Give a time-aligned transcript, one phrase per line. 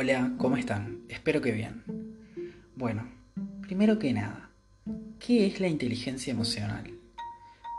[0.00, 1.00] Hola, ¿cómo están?
[1.08, 1.82] Espero que bien.
[2.76, 3.08] Bueno,
[3.62, 4.48] primero que nada,
[5.18, 6.84] ¿qué es la inteligencia emocional?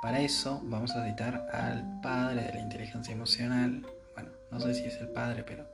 [0.01, 3.87] Para eso vamos a citar al padre de la inteligencia emocional.
[4.15, 5.65] Bueno, no sé si es el padre, pero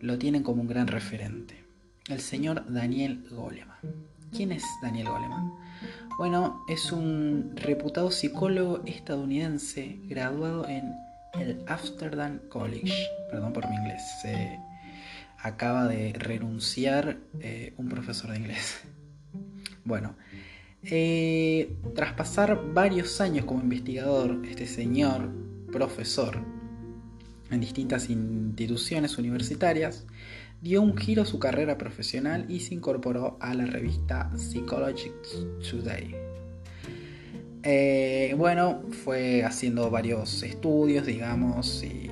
[0.00, 1.62] lo tienen como un gran referente.
[2.08, 3.76] El señor Daniel Goleman.
[4.34, 5.52] ¿Quién es Daniel Goleman?
[6.16, 10.94] Bueno, es un reputado psicólogo estadounidense graduado en
[11.38, 12.94] el Amsterdam College.
[13.30, 14.00] Perdón por mi inglés.
[15.44, 18.80] Acaba de renunciar eh, un profesor de inglés.
[19.86, 20.16] Bueno,
[20.82, 25.30] eh, tras pasar varios años como investigador, este señor
[25.70, 26.38] profesor
[27.50, 30.06] en distintas instituciones universitarias,
[30.62, 35.12] dio un giro a su carrera profesional y se incorporó a la revista Psychology
[35.70, 36.14] Today.
[37.62, 42.10] Eh, bueno, fue haciendo varios estudios, digamos, y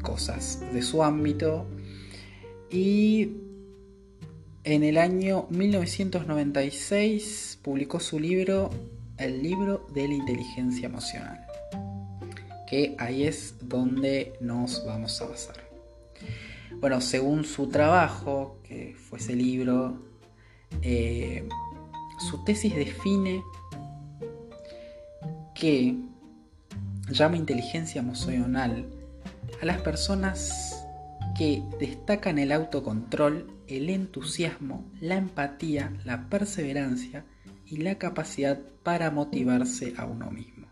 [0.00, 1.66] cosas de su ámbito.
[2.72, 3.36] Y
[4.64, 8.70] en el año 1996 publicó su libro,
[9.18, 11.46] El libro de la inteligencia emocional.
[12.66, 15.56] Que ahí es donde nos vamos a basar.
[16.80, 19.98] Bueno, según su trabajo, que fue ese libro,
[20.80, 21.46] eh,
[22.30, 23.42] su tesis define
[25.54, 25.94] que
[27.10, 28.86] llama inteligencia emocional
[29.60, 30.71] a las personas
[31.42, 37.24] que destacan el autocontrol, el entusiasmo, la empatía, la perseverancia
[37.66, 40.68] y la capacidad para motivarse a uno mismo.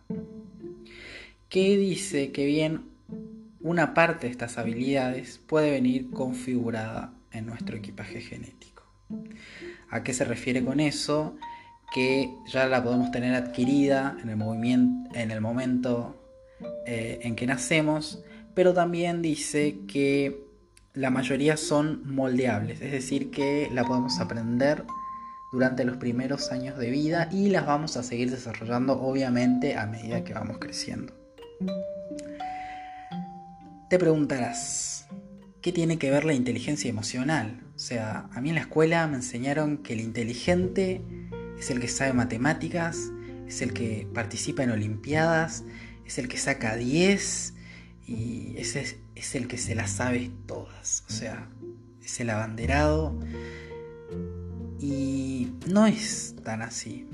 [1.48, 2.82] Que dice que bien
[3.60, 8.84] una parte de estas habilidades puede venir configurada en nuestro equipaje genético.
[9.88, 11.36] ¿A qué se refiere con eso?
[11.92, 16.14] Que ya la podemos tener adquirida en el, movimiento, en el momento
[16.86, 18.22] eh, en que nacemos,
[18.54, 20.48] pero también dice que
[20.94, 24.84] la mayoría son moldeables, es decir, que la podemos aprender
[25.52, 30.24] durante los primeros años de vida y las vamos a seguir desarrollando obviamente a medida
[30.24, 31.12] que vamos creciendo.
[33.88, 35.06] Te preguntarás,
[35.60, 37.60] ¿qué tiene que ver la inteligencia emocional?
[37.74, 41.02] O sea, a mí en la escuela me enseñaron que el inteligente
[41.58, 43.10] es el que sabe matemáticas,
[43.46, 45.64] es el que participa en olimpiadas,
[46.04, 47.54] es el que saca 10
[48.06, 48.96] y ese es,
[49.34, 51.04] el que se las sabe todas.
[51.08, 51.48] O sea,
[52.02, 53.18] es el abanderado.
[54.80, 57.06] Y no es tan así.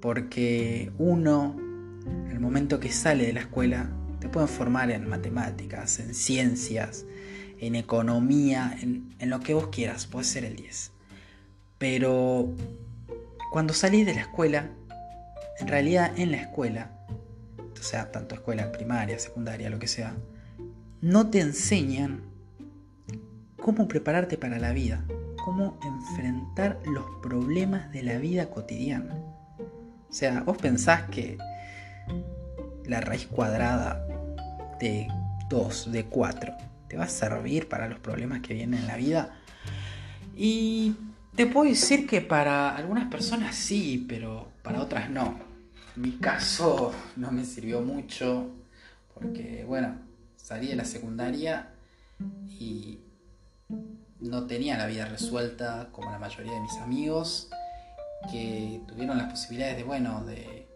[0.00, 5.98] Porque uno, en el momento que sale de la escuela, te pueden formar en matemáticas,
[5.98, 7.04] en ciencias,
[7.60, 10.92] en economía, en, lo que vos quieras, puede ser el 10.
[11.78, 12.54] Pero
[13.50, 14.70] cuando salís de la escuela,
[15.58, 16.92] en realidad en la escuela,
[17.58, 20.14] o sea, tanto escuela primaria, secundaria, lo que sea,
[21.00, 22.22] no te enseñan
[23.60, 25.04] cómo prepararte para la vida,
[25.44, 29.14] cómo enfrentar los problemas de la vida cotidiana.
[30.08, 31.38] O sea, vos pensás que
[32.86, 34.06] la raíz cuadrada
[34.80, 35.08] de
[35.50, 36.54] 2, de 4,
[36.88, 39.36] te va a servir para los problemas que vienen en la vida.
[40.34, 40.94] Y
[41.36, 45.38] te puedo decir que para algunas personas sí, pero para otras no.
[45.94, 48.50] En mi caso no me sirvió mucho
[49.14, 50.07] porque, bueno,
[50.48, 51.68] salí de la secundaria
[52.58, 53.00] y
[54.20, 57.50] no tenía la vida resuelta como la mayoría de mis amigos
[58.32, 60.66] que tuvieron las posibilidades de, bueno, de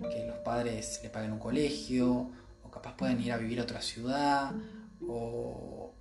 [0.00, 2.30] que los padres le paguen un colegio,
[2.64, 4.50] o capaz pueden ir a vivir a otra ciudad,
[5.06, 5.92] o,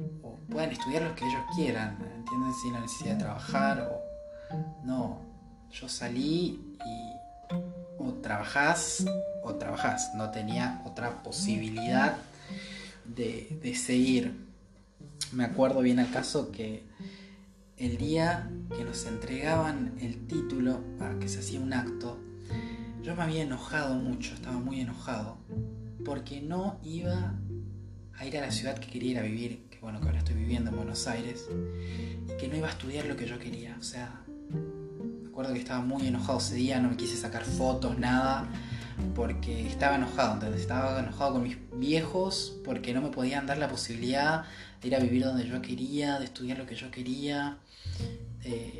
[0.49, 2.53] pueden estudiar lo que ellos quieran, ¿entienden?
[2.63, 4.55] Sin la necesidad de trabajar, o
[4.85, 5.21] no.
[5.69, 7.53] Yo salí y
[7.99, 9.05] o trabajás
[9.43, 12.15] o trabajás, no tenía otra posibilidad
[13.07, 14.33] de, seguir.
[15.31, 16.83] Me acuerdo bien al caso que
[17.77, 22.17] el día que nos entregaban el título para que se hacía un acto,
[23.03, 25.37] yo me había enojado mucho, estaba muy enojado,
[26.03, 27.35] porque no iba
[28.17, 30.35] a ir a la ciudad que quería ir a vivir, que bueno, que ahora estoy
[30.35, 31.47] viviendo en Buenos Aires,
[32.25, 33.75] y que no iba a estudiar lo que yo quería.
[33.79, 34.23] O sea,
[35.21, 38.49] me acuerdo que estaba muy enojado ese día, no me quise sacar fotos, nada,
[39.15, 43.67] porque estaba enojado, entonces estaba enojado con mis viejos, porque no me podían dar la
[43.67, 44.45] posibilidad
[44.81, 47.57] de ir a vivir donde yo quería, de estudiar lo que yo quería.
[48.43, 48.79] Eh,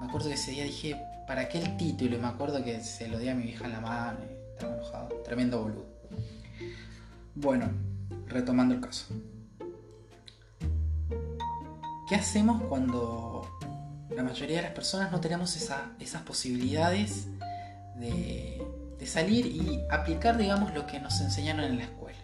[0.00, 0.96] me acuerdo que ese día dije,
[1.26, 2.16] ¿para qué el título?
[2.16, 4.18] Y me acuerdo que se lo di a mi hija en la mano
[4.58, 5.08] estaba enojado.
[5.24, 5.86] Tremendo boludo.
[7.34, 7.70] Bueno,
[8.26, 9.06] retomando el caso.
[12.08, 13.58] ¿Qué hacemos cuando
[14.10, 17.28] la mayoría de las personas no tenemos esas posibilidades
[17.96, 18.60] de,
[18.98, 22.18] de salir y aplicar, digamos, lo que nos enseñaron en la escuela?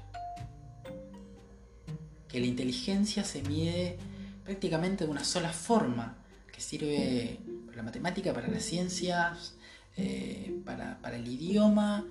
[2.28, 3.96] Que la inteligencia se mide
[4.44, 6.16] prácticamente de una sola forma,
[6.52, 9.54] que sirve para la matemática, para las ciencias,
[9.96, 12.06] eh, para, el idioma.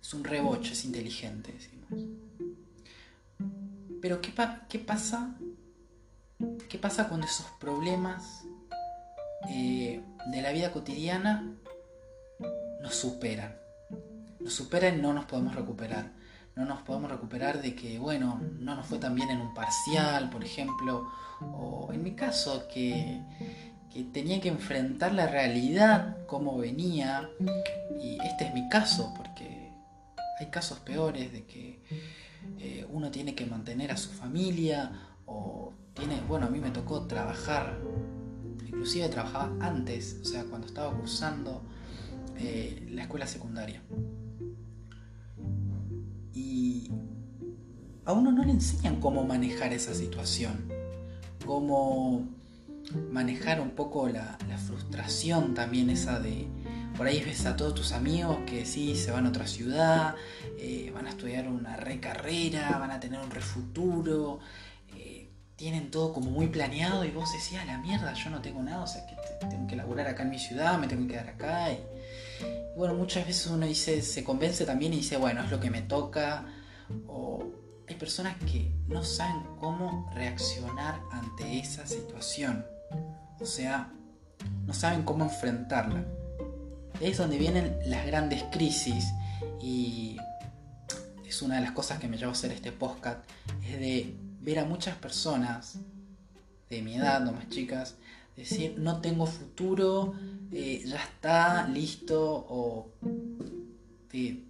[0.00, 2.08] Es un rebocho, es inteligente, decimos.
[4.00, 4.32] Pero ¿qué,
[4.68, 5.34] qué pasa?
[6.68, 8.44] ¿Qué pasa cuando esos problemas
[9.48, 11.54] eh, de la vida cotidiana
[12.82, 13.65] nos superan?
[14.46, 16.12] Nos superan y no nos podemos recuperar.
[16.54, 20.30] No nos podemos recuperar de que, bueno, no nos fue tan bien en un parcial,
[20.30, 21.10] por ejemplo,
[21.40, 23.22] o en mi caso, que,
[24.12, 27.28] tenía que enfrentar la realidad, cómo venía,
[28.00, 29.72] y este es mi caso, porque
[30.38, 31.82] hay casos peores de que
[32.60, 34.92] eh, uno tiene que mantener a su familia,
[35.24, 37.80] o tiene, bueno, a mí me tocó trabajar,
[38.64, 41.64] inclusive trabajaba antes, o sea, cuando estaba cursando
[42.36, 43.82] eh, la escuela secundaria
[48.06, 50.72] a uno no le enseñan cómo manejar esa situación,
[51.44, 52.24] cómo
[53.10, 56.46] manejar un poco la, frustración también esa de,
[56.96, 60.14] por ahí ves a todos tus amigos que sí, se van a otra ciudad,
[60.58, 64.38] eh, van a estudiar una recarrera, van a tener un refuturo,
[64.96, 68.62] eh, tienen todo como muy planeado y vos decís, a la mierda, yo no tengo
[68.62, 69.16] nada, o sea que
[69.46, 71.72] tengo que laburar acá en mi ciudad, me tengo que quedar acá.
[71.72, 71.78] Y,
[72.76, 75.82] bueno, muchas veces uno dice, se convence también y dice, bueno, es lo que me
[75.82, 76.46] toca.
[77.08, 82.64] O hay personas que no saben cómo reaccionar ante esa situación.
[83.40, 83.92] O sea,
[84.66, 86.04] no saben cómo enfrentarla.
[87.00, 89.04] Es donde vienen las grandes crisis
[89.60, 90.16] y
[91.26, 93.18] es una de las cosas que me llevó a hacer este podcast,
[93.62, 95.78] es de ver a muchas personas
[96.70, 97.96] de mi edad o más chicas
[98.36, 100.14] decir no tengo futuro,
[100.52, 102.92] eh, ya está, listo, o
[104.12, 104.44] de,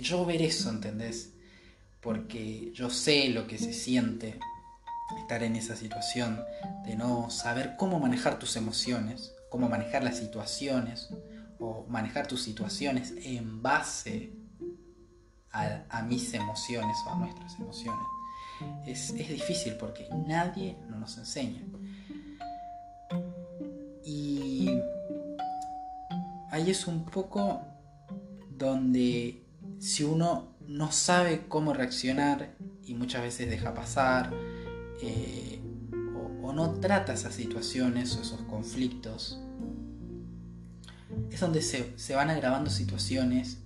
[0.00, 1.33] yo ver eso, ¿entendés?
[2.04, 4.38] Porque yo sé lo que se siente
[5.18, 6.44] estar en esa situación,
[6.84, 11.08] de no saber cómo manejar tus emociones, cómo manejar las situaciones,
[11.58, 14.32] o manejar tus situaciones en base
[15.50, 18.04] a, mis emociones o a nuestras emociones.
[18.86, 21.62] Es, es difícil porque nadie nos enseña.
[24.04, 24.68] Y
[26.50, 27.62] ahí es un poco
[28.50, 29.46] donde
[29.78, 34.32] si uno no sabe cómo reaccionar y muchas veces deja pasar
[35.00, 35.60] eh,
[36.42, 39.40] o, no trata esas situaciones o esos conflictos,
[41.30, 43.58] es donde se, se van agravando situaciones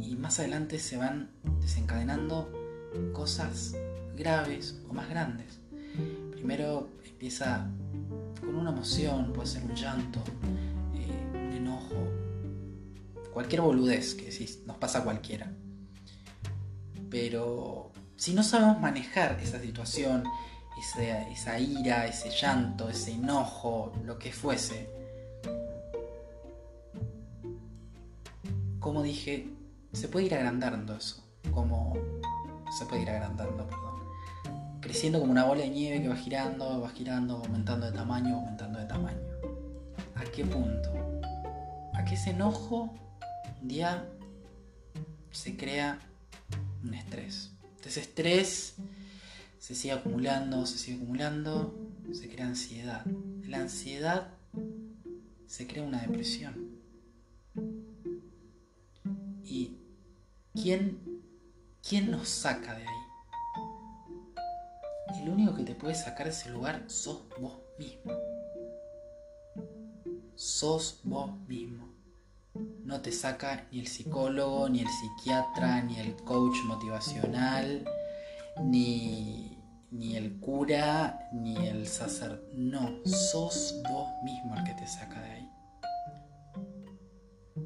[0.00, 1.30] y más adelante se van
[1.60, 2.52] desencadenando
[3.12, 3.74] cosas
[4.16, 5.58] graves o más grandes.
[6.32, 7.68] Primero empieza
[8.40, 10.22] con una emoción, puede ser un llanto,
[10.94, 12.08] eh, un enojo,
[13.32, 15.52] cualquier boludez que si nos pasa cualquiera.
[17.10, 20.24] Pero si no sabemos manejar esa situación,
[20.78, 24.88] esa, esa ira, ese llanto, ese enojo, lo que fuese,
[28.78, 29.48] como dije,
[29.92, 31.94] se puede ir agrandando eso, como
[32.78, 33.88] se puede ir agrandando, perdón
[34.80, 38.78] creciendo como una bola de nieve que va girando, va girando, aumentando de tamaño, aumentando
[38.78, 39.18] de tamaño.
[40.14, 40.90] ¿A qué punto?
[41.92, 42.94] A qué ese enojo
[43.60, 44.06] un día
[45.30, 45.98] se crea
[46.88, 47.52] un estrés.
[47.84, 48.74] Ese estrés
[49.58, 51.74] se sigue acumulando, se sigue acumulando,
[52.12, 53.04] se crea ansiedad.
[53.46, 54.28] La ansiedad
[55.46, 56.78] se crea una depresión.
[59.42, 59.78] ¿Y
[60.52, 60.98] quién,
[61.86, 62.94] quién nos saca de ahí?
[65.22, 68.12] el único que te puede sacar de ese lugar sos vos mismo.
[70.36, 71.88] Sos vos mismo.
[72.88, 77.84] No te saca ni el psicólogo, ni el psiquiatra, ni el coach motivacional,
[78.64, 79.58] ni,
[79.90, 82.54] ni el cura, ni el sacerdote.
[82.56, 85.50] No, sos vos mismo el que te saca de ahí.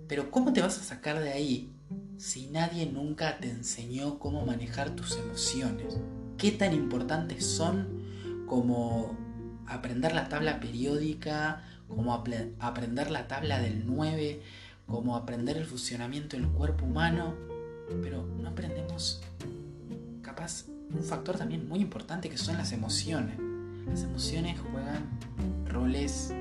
[0.09, 1.73] Pero ¿cómo te vas a sacar de ahí
[2.19, 5.99] si nadie nunca te enseñó cómo manejar tus emociones?
[6.37, 8.03] qué tan importantes son
[8.49, 9.17] como
[9.69, 14.43] aprender la tabla periódica, como aprender la tabla del 9,
[14.93, 17.35] como aprender el funcionamiento del cuerpo humano,
[18.03, 19.23] pero no aprendemos
[20.21, 23.39] capaz un factor también muy importante que son las emociones.
[23.89, 25.09] Las emociones juegan
[25.67, 26.35] roles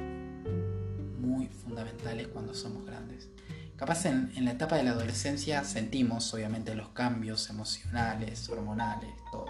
[1.22, 3.30] muy fundamentales cuando somos grandes.
[3.78, 9.46] Capaz en, en, la etapa de la adolescencia sentimos obviamente los cambios emocionales, hormonales, todo.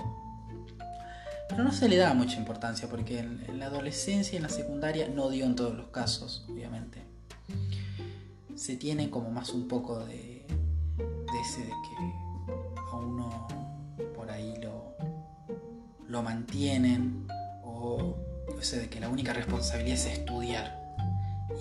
[1.49, 5.09] Pero no se le da mucha importancia porque en, la adolescencia y en la secundaria
[5.09, 7.10] no dio en todos los casos, obviamente.
[8.61, 10.45] Se tiene como más un poco de,
[11.41, 13.47] ese de que a uno
[14.15, 14.95] por ahí lo,
[16.07, 17.27] lo mantienen
[17.63, 18.15] o
[18.59, 20.79] ese de que la única responsabilidad es estudiar.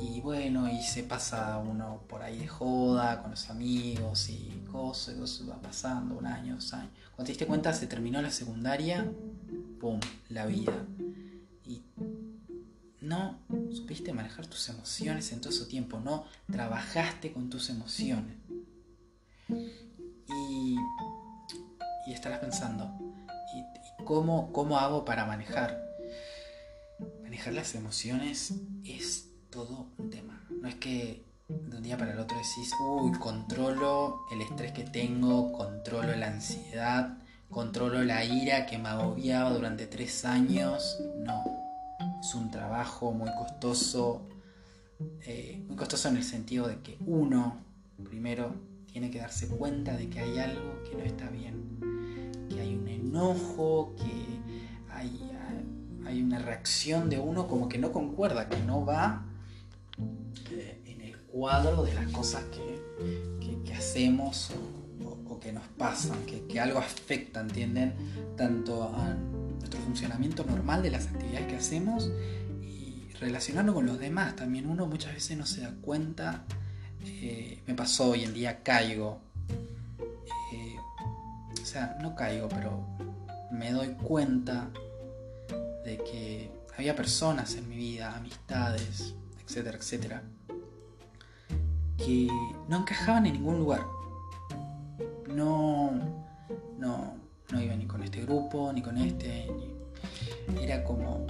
[0.03, 5.15] Y bueno, y se pasa uno por ahí de joda con los amigos y cosas,
[5.17, 6.93] y cosas va pasando, un año, dos años.
[7.17, 9.11] Cuando te diste cuenta, se terminó la secundaria,
[9.81, 10.01] ¡pum!
[10.29, 10.75] La vida.
[11.65, 11.81] Y
[13.01, 13.39] no
[13.75, 18.37] supiste manejar tus emociones en todo ese tiempo, no trabajaste con tus emociones.
[19.49, 20.77] Y,
[22.07, 22.91] y estarás pensando,
[23.55, 25.85] ¿y, cómo, cómo hago para manejar?
[27.23, 30.45] Manejar las emociones es todo un tema.
[30.51, 34.85] No es que de un día para el otro decís, uy, controlo el estrés que
[34.85, 37.19] tengo, controlo la ansiedad,
[37.51, 40.99] controlo la ira que me agobiaba durante tres años.
[41.19, 41.60] No,
[42.21, 44.23] es un trabajo muy costoso,
[45.23, 47.59] eh, muy costoso en el sentido de que uno,
[48.05, 48.55] primero,
[48.93, 52.89] tiene que darse cuenta de que hay algo que no está bien, que hay un
[52.89, 55.31] enojo, que hay,
[56.07, 59.25] hay una reacción de uno como que no concuerda, que no va
[60.51, 62.81] eh, en el cuadro de las cosas que,
[63.75, 64.51] hacemos
[65.27, 67.95] o, que nos pasan, que, que algo afecta, ¿entienden?
[68.37, 69.17] Tanto a
[69.61, 72.11] nuestro funcionamiento normal de las actividades que hacemos
[72.61, 74.35] y relacionarlo con los demás.
[74.37, 76.45] También uno muchas veces no se da cuenta,
[77.05, 79.21] eh, me pasó hoy en día, caigo.
[80.53, 80.77] Eh,
[81.63, 82.87] o sea, no caigo, pero
[83.53, 84.71] me doy cuenta
[85.85, 89.15] de que había personas en mi vida, amistades,
[89.45, 90.23] etcétera, etcétera,
[91.99, 92.29] que
[92.69, 93.85] no encajaban en ningún lugar.
[95.29, 95.93] No,
[96.79, 97.20] no,
[97.53, 99.49] no iba ni con este grupo, ni con este,
[100.61, 101.27] era como...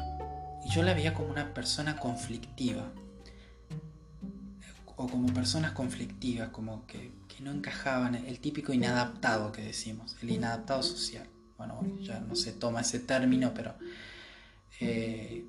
[0.71, 2.91] Yo la veía como una persona conflictiva.
[4.97, 7.11] O como personas conflictivas, como que,
[7.41, 11.27] no encajaban, el típico inadaptado que decimos, el inadaptado social.
[11.57, 13.75] Bueno, ya no se toma ese término, pero
[14.79, 15.43] eh,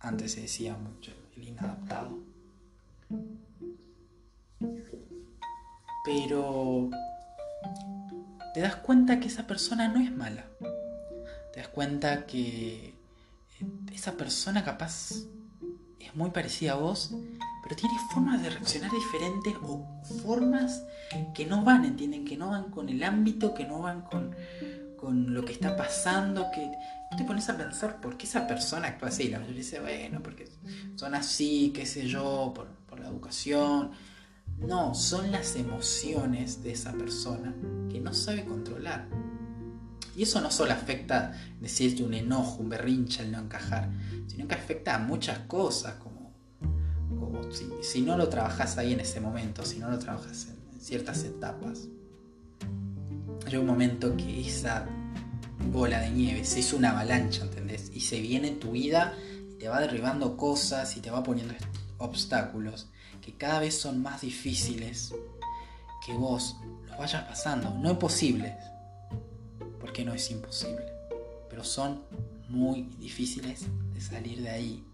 [0.00, 2.18] antes se decía mucho el inadaptado.
[6.06, 6.88] Pero
[8.54, 10.44] te das cuenta que esa persona no es mala.
[11.52, 12.94] Te das cuenta que
[13.60, 15.12] eh, esa persona capaz
[15.98, 17.12] es muy parecida a vos,
[17.62, 19.86] pero tiene formas de reaccionar diferentes o
[20.22, 20.82] formas
[21.34, 22.24] que no van, ¿entienden?
[22.24, 24.34] Que no van con el ámbito, que no van con,
[25.02, 26.70] lo que está pasando, que
[27.16, 29.28] te pones a pensar por qué esa persona actúa así.
[29.28, 30.48] La mayoría dice, bueno, porque
[30.94, 33.92] son así, qué sé yo, por, por la educación,
[34.66, 37.54] no, son las emociones de esa persona
[37.90, 39.08] que no sabe controlar.
[40.16, 43.90] Y eso no solo afecta, decirte, un enojo, un berrinche, el no encajar,
[44.26, 46.32] sino que afecta a muchas cosas, como,
[47.08, 47.40] como
[47.82, 51.88] si, no lo trabajas ahí en ese momento, si no lo trabajas en, ciertas etapas.
[53.46, 54.86] Hay un momento que esa
[55.72, 57.90] bola de nieve se hizo una avalancha, ¿entendés?
[57.94, 59.14] Y se viene en tu vida
[59.52, 61.54] y te va derribando cosas y te va poniendo
[62.00, 62.88] obstáculos
[63.22, 65.14] que cada vez son más difíciles
[66.04, 66.56] que vos
[66.88, 67.70] los vayas pasando.
[67.70, 68.54] No imposibles,
[69.80, 70.86] porque no es imposible,
[71.48, 72.02] pero son
[72.48, 74.84] muy difíciles de salir de ahí.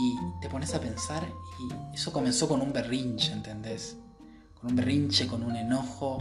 [0.00, 1.26] Y te pones a pensar
[1.60, 3.96] y eso comenzó con un berrinche, ¿entendés?
[4.60, 6.18] Con un berrinche, con un enojo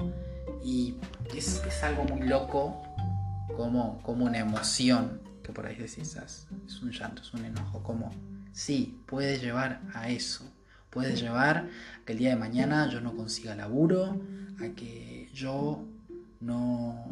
[0.63, 0.95] y
[1.35, 2.81] es, algo muy loco
[3.55, 7.81] como, como una emoción que por ahí decís, ah, es un llanto, es un enojo,
[7.81, 8.11] como
[8.57, 10.43] Sí, puede llevar a eso.
[10.89, 11.69] Puede llevar a
[12.05, 14.19] que el día de mañana yo no consiga laburo,
[14.59, 15.85] a que yo
[16.39, 17.05] no,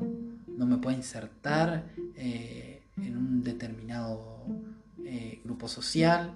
[0.47, 1.83] me pueda insertar
[2.15, 4.43] eh, en un determinado
[5.05, 6.33] eh, grupo social.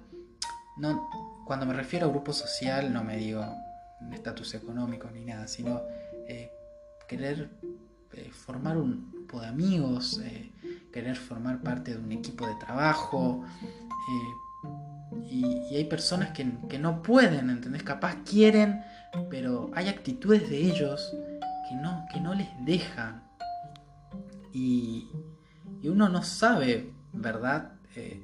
[0.76, 1.10] No,
[1.44, 3.44] cuando me refiero a grupo social no me digo
[4.12, 5.82] estatus económico ni nada, sino
[6.28, 6.52] eh,
[7.08, 7.50] querer
[8.30, 10.20] formar un grupo de amigos,
[10.92, 13.44] querer formar parte de un equipo de trabajo,
[15.30, 16.44] y, hay personas que,
[16.78, 17.82] no pueden, ¿entendés?
[17.82, 18.82] Capaz quieren,
[19.30, 21.14] pero hay actitudes de ellos
[21.68, 23.22] que no, que no les dejan.
[24.52, 25.08] Y,
[25.84, 27.72] uno no sabe, ¿verdad?
[27.96, 28.22] Eh,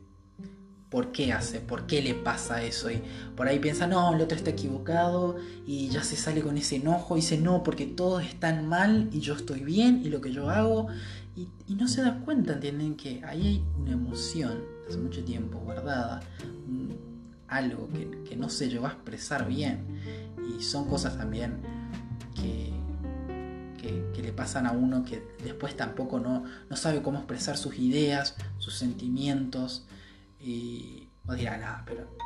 [0.90, 2.90] por qué hace, por qué le pasa eso.
[2.90, 3.02] Y
[3.37, 7.16] por ahí piensa, no, el otro está equivocado y ya se sale con ese enojo
[7.16, 10.50] y dice, no, porque todos están mal y yo estoy bien y lo que yo
[10.50, 10.88] hago.
[11.37, 12.97] Y, no se da cuenta, ¿entienden?
[12.97, 16.21] Que ahí hay una emoción hace mucho tiempo guardada,
[17.47, 20.00] algo que, no se llegó a expresar bien.
[20.49, 21.61] Y son cosas también
[22.35, 22.73] que,
[24.14, 28.35] que, le pasan a uno que después tampoco no, no, sabe cómo expresar sus ideas,
[28.57, 29.87] sus sentimientos.
[30.40, 32.16] Y vos dirán, ah, pero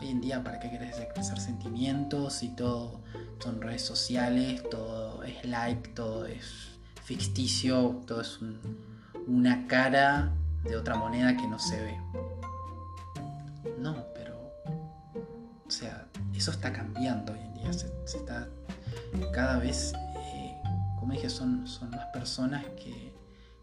[0.00, 2.42] hoy en día, ¿para qué querés expresar sentimientos?
[2.42, 3.00] Y todo
[3.42, 6.71] son redes sociales, todo es like, todo es
[7.16, 8.58] ficticio, todo es un,
[9.26, 10.32] una cara
[10.64, 11.96] de otra moneda que no se ve.
[13.78, 14.34] No, pero.
[15.66, 17.72] O sea, eso está cambiando hoy en día.
[17.72, 18.48] Se, está.
[19.32, 19.92] Cada vez.
[20.16, 20.54] Eh,
[20.98, 23.12] como dije, son, son más personas que,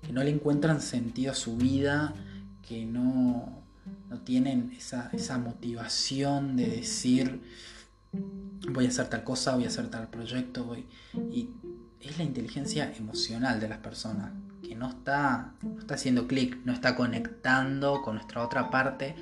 [0.02, 2.14] que no le encuentran sentido a su vida,
[2.68, 3.64] que no,
[4.10, 7.42] no tienen esa, esa motivación de decir
[8.12, 10.86] voy a hacer tal cosa, voy a hacer tal proyecto, voy...
[12.02, 14.32] es la inteligencia emocional de las personas,
[14.64, 19.16] que no está, no está haciendo clic, no está conectando con nuestra otra parte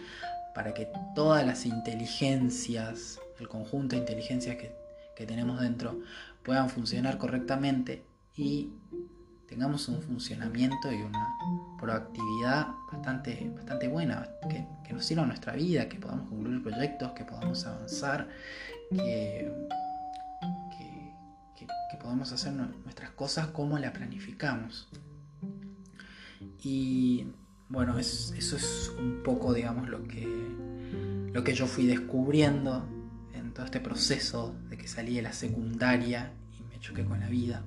[0.53, 4.75] para que todas las inteligencias, el conjunto de inteligencias que,
[5.15, 5.99] que tenemos dentro,
[6.43, 8.05] puedan funcionar correctamente
[8.35, 8.71] y
[9.47, 11.27] tengamos un funcionamiento y una
[11.79, 17.11] proactividad bastante, bastante buena, que, que nos sirva a nuestra vida, que podamos concluir proyectos,
[17.13, 18.27] que podamos avanzar,
[18.89, 19.51] que,
[22.07, 24.87] que, podamos hacer nuestras cosas como las planificamos.
[26.63, 27.27] Y
[27.69, 30.25] bueno, eso es un poco, digamos, lo que,
[31.33, 32.87] lo que yo fui descubriendo
[33.33, 37.27] en todo este proceso de que salí de la secundaria y me choqué con la
[37.27, 37.65] vida.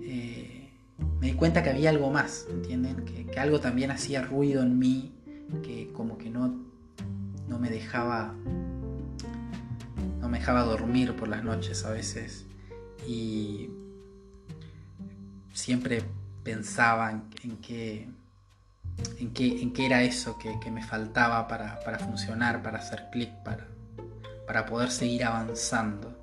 [0.00, 0.72] Eh,
[1.20, 3.04] me di cuenta que había algo más, ¿entienden?
[3.04, 5.14] Que, algo también hacía ruido en mí,
[5.62, 6.64] que como que no,
[7.48, 8.34] no me dejaba
[10.20, 12.46] no me dejaba dormir por las noches a veces
[13.06, 13.70] y
[15.52, 16.02] siempre
[16.42, 18.08] pensaba en, qué,
[19.18, 23.66] en, qué, en qué era eso que, me faltaba para, funcionar, para hacer clic, para,
[24.46, 26.14] para poder seguir avanzando.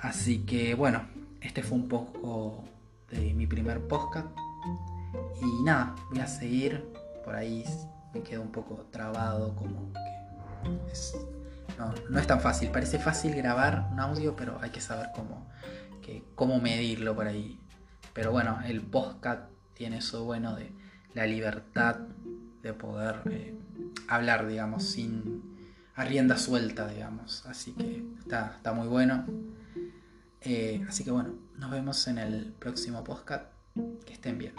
[0.00, 1.06] Así que bueno,
[1.40, 2.64] este fue un poco
[3.10, 4.28] de mi primer podcast.
[5.42, 6.92] Y nada, voy a seguir.
[7.24, 7.64] Por ahí
[8.14, 11.39] me quedo un poco trabado, como que
[11.78, 12.70] no, no, es tan fácil.
[12.70, 15.48] Parece fácil grabar un audio, pero hay que saber cómo,
[16.02, 17.60] que, cómo medirlo por ahí.
[18.12, 20.72] Pero bueno, el podcast tiene eso bueno de
[21.14, 21.96] la libertad
[22.62, 23.58] de poder eh,
[24.08, 25.58] hablar, digamos, sin
[25.94, 27.44] a rienda suelta, digamos.
[27.46, 29.26] Así que está, está muy bueno.
[30.40, 33.46] Eh, así que bueno, nos vemos en el próximo podcast.
[34.06, 34.54] Que estén bien.